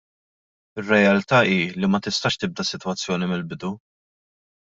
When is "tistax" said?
2.07-2.39